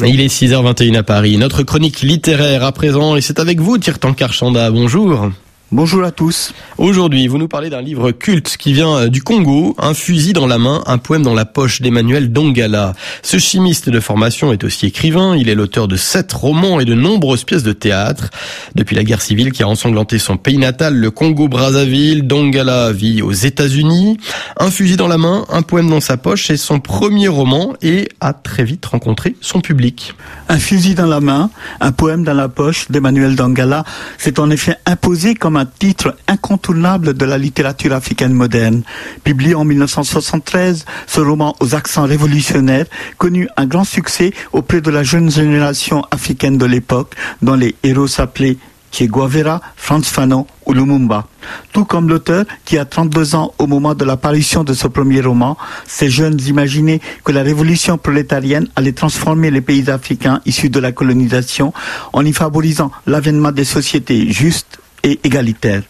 Il 0.00 0.20
est 0.20 0.26
6h21 0.26 0.96
à 0.96 1.02
Paris. 1.02 1.36
Notre 1.36 1.62
chronique 1.62 2.00
littéraire 2.00 2.64
à 2.64 2.72
présent 2.72 3.14
et 3.14 3.20
c'est 3.20 3.38
avec 3.38 3.60
vous, 3.60 3.78
Tirtankar 3.78 4.32
Chanda. 4.32 4.70
Bonjour. 4.70 5.30
Bonjour 5.72 6.04
à 6.04 6.10
tous. 6.12 6.52
Aujourd'hui, 6.76 7.26
vous 7.26 7.38
nous 7.38 7.48
parlez 7.48 7.70
d'un 7.70 7.80
livre 7.80 8.12
culte 8.12 8.58
qui 8.58 8.74
vient 8.74 8.96
euh, 8.96 9.08
du 9.08 9.22
Congo, 9.22 9.74
Un 9.78 9.94
fusil 9.94 10.34
dans 10.34 10.46
la 10.46 10.58
main, 10.58 10.84
un 10.86 10.98
poème 10.98 11.22
dans 11.22 11.32
la 11.34 11.46
poche 11.46 11.80
d'Emmanuel 11.80 12.30
Dongala. 12.30 12.92
Ce 13.22 13.38
chimiste 13.38 13.88
de 13.88 13.98
formation 13.98 14.52
est 14.52 14.62
aussi 14.62 14.86
écrivain. 14.86 15.34
Il 15.34 15.48
est 15.48 15.54
l'auteur 15.54 15.88
de 15.88 15.96
sept 15.96 16.30
romans 16.32 16.80
et 16.80 16.84
de 16.84 16.92
nombreuses 16.92 17.44
pièces 17.44 17.62
de 17.62 17.72
théâtre. 17.72 18.28
Depuis 18.74 18.94
la 18.94 19.04
guerre 19.04 19.22
civile 19.22 19.52
qui 19.52 19.62
a 19.62 19.68
ensanglanté 19.68 20.18
son 20.18 20.36
pays 20.36 20.58
natal, 20.58 20.94
le 20.94 21.10
Congo-Brazzaville, 21.10 22.26
Dongala 22.26 22.92
vit 22.92 23.22
aux 23.22 23.32
États-Unis. 23.32 24.18
Un 24.60 24.70
fusil 24.70 24.96
dans 24.96 25.08
la 25.08 25.18
main, 25.18 25.46
un 25.48 25.62
poème 25.62 25.88
dans 25.88 26.00
sa 26.00 26.18
poche, 26.18 26.48
c'est 26.48 26.58
son 26.58 26.78
premier 26.78 27.28
roman 27.28 27.72
et 27.80 28.10
a 28.20 28.34
très 28.34 28.64
vite 28.64 28.84
rencontré 28.84 29.34
son 29.40 29.62
public. 29.62 30.14
Un 30.50 30.58
fusil 30.58 30.94
dans 30.94 31.06
la 31.06 31.20
main, 31.20 31.48
un 31.80 31.90
poème 31.90 32.22
dans 32.22 32.34
la 32.34 32.50
poche 32.50 32.90
d'Emmanuel 32.90 33.34
Dongala 33.34 33.84
s'est 34.18 34.38
en 34.38 34.50
effet 34.50 34.76
imposé 34.86 35.34
comme 35.34 35.56
un 35.56 35.63
titre 35.64 36.16
incontournable 36.28 37.14
de 37.14 37.24
la 37.24 37.38
littérature 37.38 37.92
africaine 37.92 38.32
moderne. 38.32 38.82
Publié 39.22 39.54
en 39.54 39.64
1973, 39.64 40.84
ce 41.06 41.20
roman 41.20 41.54
aux 41.60 41.74
accents 41.74 42.04
révolutionnaires 42.04 42.86
connut 43.18 43.48
un 43.56 43.66
grand 43.66 43.84
succès 43.84 44.32
auprès 44.52 44.80
de 44.80 44.90
la 44.90 45.02
jeune 45.02 45.30
génération 45.30 46.04
africaine 46.10 46.58
de 46.58 46.66
l'époque, 46.66 47.14
dont 47.42 47.54
les 47.54 47.74
héros 47.82 48.06
s'appelaient 48.06 48.58
Che 48.94 49.08
Guevara, 49.08 49.60
Franz 49.74 50.08
Fanon 50.08 50.46
ou 50.66 50.72
Lumumba. 50.72 51.26
Tout 51.72 51.84
comme 51.84 52.08
l'auteur, 52.08 52.44
qui 52.64 52.78
a 52.78 52.84
32 52.84 53.34
ans 53.34 53.52
au 53.58 53.66
moment 53.66 53.94
de 53.94 54.04
l'apparition 54.04 54.62
de 54.62 54.72
ce 54.72 54.86
premier 54.86 55.20
roman, 55.20 55.56
ces 55.84 56.08
jeunes 56.08 56.40
imaginaient 56.46 57.00
que 57.24 57.32
la 57.32 57.42
révolution 57.42 57.98
prolétarienne 57.98 58.68
allait 58.76 58.92
transformer 58.92 59.50
les 59.50 59.60
pays 59.60 59.90
africains 59.90 60.40
issus 60.46 60.70
de 60.70 60.78
la 60.78 60.92
colonisation 60.92 61.72
en 62.12 62.24
y 62.24 62.32
favorisant 62.32 62.92
l'avènement 63.06 63.50
des 63.50 63.64
sociétés 63.64 64.30
justes 64.30 64.78
et 65.04 65.20
égalitaire. 65.22 65.82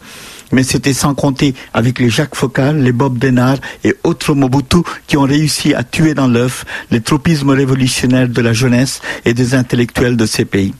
Mais 0.52 0.62
c'était 0.62 0.92
sans 0.92 1.14
compter 1.14 1.54
avec 1.72 1.98
les 1.98 2.10
Jacques 2.10 2.36
Focal, 2.36 2.80
les 2.80 2.92
Bob 2.92 3.18
Denard 3.18 3.56
et 3.82 3.94
autres 4.04 4.34
Mobutu 4.34 4.78
qui 5.06 5.16
ont 5.16 5.22
réussi 5.22 5.74
à 5.74 5.82
tuer 5.82 6.14
dans 6.14 6.28
l'œuf 6.28 6.64
les 6.90 7.00
tropismes 7.00 7.50
révolutionnaires 7.50 8.28
de 8.28 8.40
la 8.40 8.52
jeunesse 8.52 9.00
et 9.24 9.34
des 9.34 9.54
intellectuels 9.54 10.16
de 10.16 10.26
ces 10.26 10.44
pays. 10.44 10.74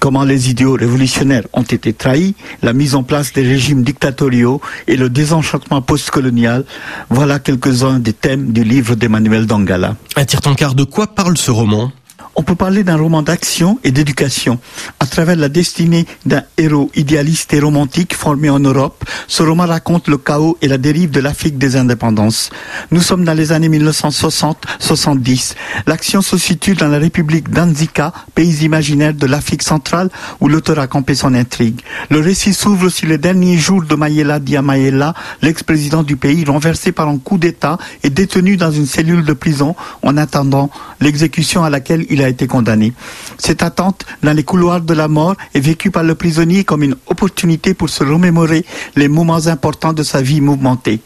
Comment 0.00 0.24
les 0.24 0.50
idéaux 0.50 0.72
révolutionnaires 0.72 1.44
ont 1.52 1.62
été 1.62 1.92
trahis, 1.92 2.34
la 2.62 2.72
mise 2.72 2.96
en 2.96 3.04
place 3.04 3.32
des 3.32 3.42
régimes 3.42 3.84
dictatoriaux 3.84 4.60
et 4.88 4.96
le 4.96 5.08
désenchantement 5.08 5.82
postcolonial, 5.82 6.64
voilà 7.08 7.38
quelques-uns 7.38 8.00
des 8.00 8.12
thèmes 8.12 8.52
du 8.52 8.64
livre 8.64 8.96
d'Emmanuel 8.96 9.46
Dangala. 9.46 9.94
Un 10.16 10.24
tire-ton-quart 10.24 10.74
de 10.74 10.82
quoi 10.82 11.14
parle 11.14 11.36
ce 11.36 11.52
roman? 11.52 11.92
On 12.34 12.42
peut 12.42 12.54
parler 12.54 12.82
d'un 12.82 12.96
roman 12.96 13.22
d'action 13.22 13.78
et 13.84 13.90
d'éducation. 13.90 14.58
À 15.00 15.06
travers 15.06 15.36
la 15.36 15.48
destinée 15.48 16.06
d'un 16.24 16.42
héros 16.56 16.90
idéaliste 16.94 17.52
et 17.52 17.60
romantique 17.60 18.14
formé 18.14 18.48
en 18.48 18.58
Europe, 18.58 19.04
ce 19.28 19.42
roman 19.42 19.66
raconte 19.66 20.08
le 20.08 20.16
chaos 20.16 20.56
et 20.62 20.68
la 20.68 20.78
dérive 20.78 21.10
de 21.10 21.20
l'Afrique 21.20 21.58
des 21.58 21.76
indépendances. 21.76 22.50
Nous 22.90 23.02
sommes 23.02 23.24
dans 23.24 23.34
les 23.34 23.52
années 23.52 23.68
1960-70. 23.68 25.54
L'action 25.86 26.22
se 26.22 26.38
situe 26.38 26.74
dans 26.74 26.88
la 26.88 26.98
République 26.98 27.50
d'Anzika, 27.50 28.12
pays 28.34 28.64
imaginaire 28.64 29.14
de 29.14 29.26
l'Afrique 29.26 29.62
centrale 29.62 30.08
où 30.40 30.48
l'auteur 30.48 30.78
a 30.78 30.86
campé 30.86 31.14
son 31.14 31.34
intrigue. 31.34 31.80
Le 32.10 32.20
récit 32.20 32.54
s'ouvre 32.54 32.88
sur 32.88 33.08
les 33.08 33.18
derniers 33.18 33.58
jours 33.58 33.82
de 33.82 33.94
Mayela 33.94 34.38
Diamayela, 34.38 35.14
l'ex-président 35.42 36.02
du 36.02 36.16
pays, 36.16 36.44
renversé 36.44 36.92
par 36.92 37.08
un 37.08 37.18
coup 37.18 37.38
d'État 37.38 37.78
et 38.02 38.10
détenu 38.10 38.56
dans 38.56 38.70
une 38.70 38.86
cellule 38.86 39.24
de 39.24 39.32
prison 39.32 39.74
en 40.02 40.16
attendant 40.16 40.70
l'exécution 41.00 41.64
à 41.64 41.70
laquelle 41.70 42.06
il 42.08 42.21
a 42.24 42.28
été 42.28 42.46
condamné. 42.46 42.92
Cette 43.38 43.62
attente 43.62 44.04
dans 44.22 44.32
les 44.32 44.44
couloirs 44.44 44.80
de 44.80 44.94
la 44.94 45.08
mort 45.08 45.36
est 45.54 45.60
vécue 45.60 45.90
par 45.90 46.02
le 46.02 46.14
prisonnier 46.14 46.64
comme 46.64 46.82
une 46.82 46.96
opportunité 47.06 47.74
pour 47.74 47.88
se 47.88 48.04
remémorer 48.04 48.64
les 48.96 49.08
moments 49.08 49.46
importants 49.46 49.92
de 49.92 50.02
sa 50.02 50.22
vie 50.22 50.40
mouvementée. 50.40 51.00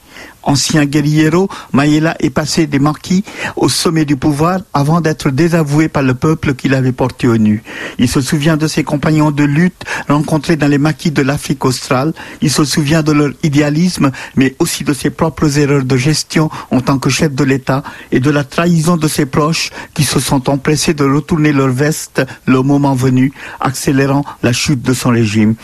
Ancien 0.47 0.85
guerriero, 0.85 1.49
Mayela 1.73 2.15
est 2.21 2.31
passé 2.31 2.69
des 2.69 2.79
marquis 2.79 3.25
au 3.57 3.69
sommet 3.69 4.05
du 4.05 4.17
pouvoir 4.17 4.61
avant 4.73 5.01
d'être 5.01 5.31
désavoué 5.31 5.89
par 5.89 6.05
le 6.05 6.15
peuple 6.15 6.55
qu'il 6.55 6.73
avait 6.75 6.93
porté 6.93 7.27
au 7.27 7.37
nu. 7.37 7.65
Il 7.99 8.09
se 8.09 8.21
souvient 8.21 8.57
de 8.57 8.69
ses 8.69 8.85
compagnons 8.85 9.33
de 9.33 9.43
lutte 9.43 9.83
rencontrés 10.09 10.55
dans 10.55 10.69
les 10.69 10.79
maquis 10.79 11.11
de 11.11 11.23
l'Afrique 11.23 11.65
australe. 11.65 12.13
Il 12.43 12.51
se 12.51 12.65
souvient 12.65 13.03
de 13.03 13.11
leur 13.11 13.31
idéalisme, 13.43 14.13
mais 14.37 14.55
aussi 14.61 14.85
de 14.85 14.93
ses 14.93 15.11
propres 15.11 15.59
erreurs 15.59 15.85
de 15.85 15.97
gestion 15.97 16.49
en 16.71 16.81
tant 16.81 16.99
que 16.99 17.11
chef 17.11 17.35
de 17.35 17.43
l'État 17.43 17.83
et 18.13 18.21
de 18.21 18.31
la 18.31 18.45
trahison 18.45 18.97
de 18.97 19.09
ses 19.09 19.27
proches 19.27 19.71
qui 19.95 20.05
se 20.05 20.21
sont 20.21 20.49
empressés 20.49 20.95
de 20.95 21.05
retourner 21.05 21.53
leur 21.53 21.71
veste 21.71 22.23
le 22.47 22.63
moment 22.63 22.95
venu, 22.95 23.33
accélérant 23.59 24.25
la 24.45 24.53
chute 24.53 24.83
de 24.83 24.95
son 24.95 25.11
régime. 25.11 25.57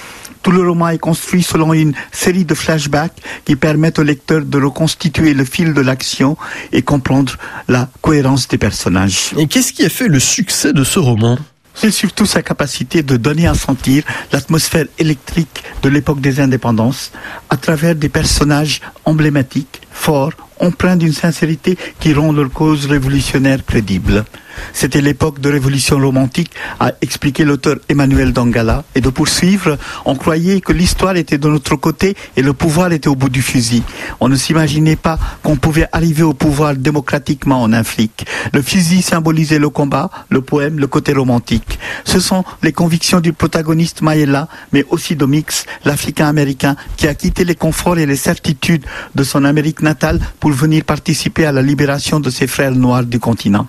Tout 0.42 0.50
le 0.50 0.68
roman 0.68 0.88
est 0.88 0.98
construit 0.98 1.42
selon 1.42 1.72
une 1.72 1.94
série 2.10 2.44
de 2.44 2.54
flashbacks 2.54 3.22
qui 3.44 3.56
permettent 3.56 4.00
au 4.00 4.02
lecteur 4.02 4.42
de 4.44 4.60
reconstituer 4.60 5.34
le 5.34 5.44
fil 5.44 5.72
de 5.72 5.80
l'action 5.80 6.36
et 6.72 6.82
comprendre 6.82 7.36
la 7.68 7.88
cohérence 8.00 8.48
des 8.48 8.58
personnages. 8.58 9.30
Et 9.38 9.46
qu'est-ce 9.46 9.72
qui 9.72 9.84
a 9.84 9.88
fait 9.88 10.08
le 10.08 10.18
succès 10.18 10.72
de 10.72 10.82
ce 10.82 10.98
roman? 10.98 11.38
C'est 11.74 11.90
surtout 11.90 12.26
sa 12.26 12.42
capacité 12.42 13.02
de 13.02 13.16
donner 13.16 13.46
à 13.46 13.54
sentir 13.54 14.04
l'atmosphère 14.30 14.86
électrique 14.98 15.62
de 15.82 15.88
l'époque 15.88 16.20
des 16.20 16.40
indépendances 16.40 17.12
à 17.48 17.56
travers 17.56 17.94
des 17.94 18.08
personnages 18.08 18.80
emblématiques, 19.04 19.80
forts, 19.90 20.32
empreints 20.60 20.96
d'une 20.96 21.12
sincérité 21.12 21.78
qui 21.98 22.12
rend 22.12 22.32
leur 22.32 22.50
cause 22.50 22.86
révolutionnaire 22.86 23.64
crédible. 23.64 24.24
C'était 24.72 25.00
l'époque 25.00 25.40
de 25.40 25.50
révolution 25.50 25.98
romantique, 25.98 26.50
a 26.80 26.92
expliqué 27.00 27.44
l'auteur 27.44 27.76
Emmanuel 27.88 28.32
Dangala. 28.32 28.84
Et 28.94 29.00
de 29.00 29.08
poursuivre, 29.08 29.78
on 30.04 30.14
croyait 30.16 30.60
que 30.60 30.72
l'histoire 30.72 31.16
était 31.16 31.38
de 31.38 31.48
notre 31.48 31.76
côté 31.76 32.16
et 32.36 32.42
le 32.42 32.52
pouvoir 32.52 32.92
était 32.92 33.08
au 33.08 33.14
bout 33.16 33.28
du 33.28 33.42
fusil. 33.42 33.82
On 34.20 34.28
ne 34.28 34.36
s'imaginait 34.36 34.96
pas 34.96 35.18
qu'on 35.42 35.56
pouvait 35.56 35.88
arriver 35.92 36.22
au 36.22 36.34
pouvoir 36.34 36.74
démocratiquement 36.76 37.62
en 37.62 37.72
Afrique. 37.72 38.26
Le 38.52 38.62
fusil 38.62 39.02
symbolisait 39.02 39.58
le 39.58 39.70
combat, 39.70 40.10
le 40.28 40.40
poème, 40.40 40.78
le 40.78 40.86
côté 40.86 41.12
romantique. 41.12 41.78
Ce 42.04 42.20
sont 42.20 42.44
les 42.62 42.72
convictions 42.72 43.20
du 43.20 43.32
protagoniste 43.32 44.02
Maëla, 44.02 44.48
mais 44.72 44.84
aussi 44.90 45.16
d'Omix, 45.16 45.66
l'Africain-Américain, 45.84 46.76
qui 46.96 47.06
a 47.08 47.14
quitté 47.14 47.44
les 47.44 47.54
conforts 47.54 47.98
et 47.98 48.06
les 48.06 48.16
certitudes 48.16 48.84
de 49.14 49.24
son 49.24 49.44
Amérique 49.44 49.82
natale 49.82 50.20
pour 50.40 50.50
venir 50.50 50.84
participer 50.84 51.46
à 51.46 51.52
la 51.52 51.62
libération 51.62 52.20
de 52.20 52.30
ses 52.30 52.46
frères 52.46 52.72
noirs 52.72 53.04
du 53.04 53.18
continent. 53.18 53.66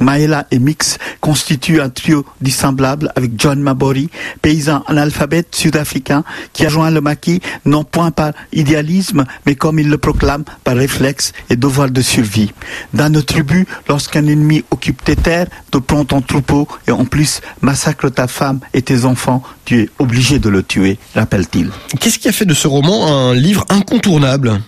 Maëla 0.00 0.46
et 0.50 0.58
Mix 0.58 0.98
constituent 1.20 1.80
un 1.80 1.88
trio 1.88 2.24
dissemblable 2.40 3.12
avec 3.16 3.32
John 3.36 3.60
Mabori, 3.60 4.08
paysan 4.40 4.82
analphabète 4.86 5.54
sud-africain 5.54 6.24
qui 6.52 6.66
a 6.66 6.68
joint 6.68 6.90
le 6.90 7.00
maquis 7.00 7.40
non 7.64 7.84
point 7.84 8.10
par 8.10 8.32
idéalisme, 8.52 9.24
mais 9.46 9.54
comme 9.54 9.78
il 9.78 9.88
le 9.88 9.98
proclame, 9.98 10.44
par 10.64 10.76
réflexe 10.76 11.32
et 11.50 11.56
devoir 11.56 11.90
de 11.90 12.02
survie. 12.02 12.52
Dans 12.92 13.10
notre 13.10 13.34
tribu, 13.34 13.66
lorsqu'un 13.88 14.26
ennemi 14.26 14.64
occupe 14.70 15.04
tes 15.04 15.16
terres, 15.16 15.46
te 15.70 15.78
prend 15.78 16.04
ton 16.04 16.20
troupeau 16.20 16.68
et 16.86 16.90
en 16.90 17.04
plus 17.04 17.40
massacre 17.60 18.08
ta 18.08 18.26
femme 18.26 18.60
et 18.74 18.82
tes 18.82 19.04
enfants, 19.04 19.42
tu 19.64 19.80
es 19.80 19.90
obligé 19.98 20.38
de 20.38 20.48
le 20.48 20.62
tuer, 20.62 20.98
rappelle-t-il. 21.14 21.70
Qu'est-ce 22.00 22.18
qui 22.18 22.28
a 22.28 22.32
fait 22.32 22.44
de 22.44 22.54
ce 22.54 22.68
roman 22.68 23.06
un 23.06 23.34
livre 23.34 23.64
incontournable? 23.68 24.60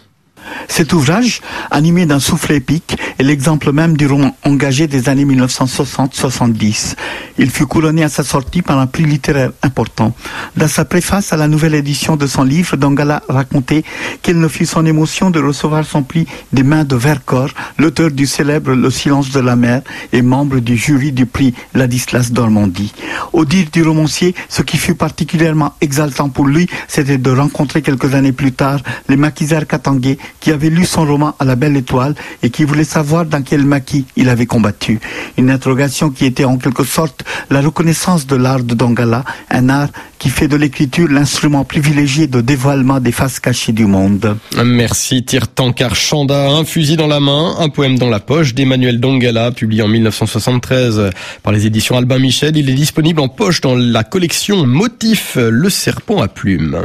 Cet 0.68 0.92
ouvrage, 0.92 1.40
animé 1.70 2.06
d'un 2.06 2.20
souffle 2.20 2.52
épique, 2.52 2.96
est 3.18 3.22
l'exemple 3.22 3.72
même 3.72 3.96
du 3.96 4.06
roman 4.06 4.36
engagé 4.44 4.86
des 4.86 5.08
années 5.08 5.24
1960-70. 5.24 6.94
Il 7.38 7.50
fut 7.50 7.66
couronné 7.66 8.04
à 8.04 8.08
sa 8.08 8.24
sortie 8.24 8.62
par 8.62 8.78
un 8.78 8.86
prix 8.86 9.04
littéraire 9.04 9.52
important. 9.62 10.14
Dans 10.56 10.68
sa 10.68 10.84
préface 10.84 11.32
à 11.32 11.36
la 11.36 11.48
nouvelle 11.48 11.74
édition 11.74 12.16
de 12.16 12.26
son 12.26 12.44
livre, 12.44 12.76
Dangala 12.76 13.22
racontait 13.28 13.84
qu'il 14.22 14.38
ne 14.38 14.48
fut 14.48 14.66
son 14.66 14.86
émotion 14.86 15.30
de 15.30 15.40
recevoir 15.40 15.84
son 15.84 16.02
prix 16.02 16.26
des 16.52 16.62
mains 16.62 16.84
de 16.84 16.96
Vercors, 16.96 17.50
l'auteur 17.78 18.10
du 18.10 18.26
célèbre 18.26 18.72
Le 18.72 18.90
silence 18.90 19.30
de 19.30 19.40
la 19.40 19.56
mer 19.56 19.82
et 20.12 20.22
membre 20.22 20.58
du 20.60 20.76
jury 20.76 21.12
du 21.12 21.26
prix 21.26 21.54
Ladislas 21.74 22.32
d'Ormandie. 22.32 22.92
Au 23.32 23.44
dire 23.44 23.66
du 23.72 23.82
romancier, 23.82 24.34
ce 24.48 24.62
qui 24.62 24.76
fut 24.76 24.94
particulièrement 24.94 25.74
exaltant 25.80 26.28
pour 26.28 26.46
lui, 26.46 26.68
c'était 26.88 27.18
de 27.18 27.30
rencontrer 27.30 27.82
quelques 27.82 28.14
années 28.14 28.32
plus 28.32 28.52
tard 28.52 28.80
les 29.08 29.16
maquisards 29.16 29.66
Katangé 29.66 30.18
qui 30.44 30.52
avait 30.52 30.68
lu 30.68 30.84
son 30.84 31.06
roman 31.06 31.34
à 31.38 31.46
la 31.46 31.56
belle 31.56 31.74
étoile 31.74 32.14
et 32.42 32.50
qui 32.50 32.64
voulait 32.64 32.84
savoir 32.84 33.24
dans 33.24 33.40
quel 33.40 33.64
maquis 33.64 34.04
il 34.14 34.28
avait 34.28 34.44
combattu. 34.44 35.00
Une 35.38 35.48
interrogation 35.48 36.10
qui 36.10 36.26
était 36.26 36.44
en 36.44 36.58
quelque 36.58 36.84
sorte 36.84 37.24
la 37.48 37.62
reconnaissance 37.62 38.26
de 38.26 38.36
l'art 38.36 38.62
de 38.62 38.74
Dongala, 38.74 39.24
un 39.50 39.70
art 39.70 39.88
qui 40.18 40.28
fait 40.28 40.46
de 40.46 40.56
l'écriture 40.56 41.08
l'instrument 41.08 41.64
privilégié 41.64 42.26
de 42.26 42.42
dévoilement 42.42 43.00
des 43.00 43.10
faces 43.10 43.40
cachées 43.40 43.72
du 43.72 43.86
monde. 43.86 44.36
Merci 44.62 45.24
Tirtankar 45.24 45.94
Chanda. 45.94 46.50
Un 46.50 46.66
fusil 46.66 46.98
dans 46.98 47.06
la 47.06 47.20
main, 47.20 47.54
un 47.58 47.70
poème 47.70 47.98
dans 47.98 48.10
la 48.10 48.20
poche 48.20 48.52
d'Emmanuel 48.52 49.00
Dongala, 49.00 49.50
publié 49.50 49.80
en 49.80 49.88
1973 49.88 51.08
par 51.42 51.54
les 51.54 51.64
éditions 51.64 51.96
Albin 51.96 52.18
Michel. 52.18 52.54
Il 52.54 52.68
est 52.68 52.74
disponible 52.74 53.20
en 53.20 53.28
poche 53.28 53.62
dans 53.62 53.76
la 53.76 54.04
collection 54.04 54.66
Motif, 54.66 55.38
le 55.40 55.70
serpent 55.70 56.20
à 56.20 56.28
plumes. 56.28 56.84